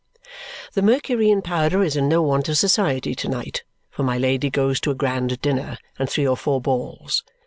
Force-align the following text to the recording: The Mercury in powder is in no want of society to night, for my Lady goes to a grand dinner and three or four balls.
The 0.73 0.81
Mercury 0.81 1.29
in 1.29 1.43
powder 1.43 1.83
is 1.83 1.95
in 1.95 2.09
no 2.09 2.23
want 2.23 2.49
of 2.49 2.57
society 2.57 3.13
to 3.13 3.27
night, 3.27 3.61
for 3.91 4.01
my 4.01 4.17
Lady 4.17 4.49
goes 4.49 4.79
to 4.79 4.89
a 4.89 4.95
grand 4.95 5.39
dinner 5.41 5.77
and 5.99 6.09
three 6.09 6.25
or 6.25 6.35
four 6.35 6.59
balls. 6.59 7.23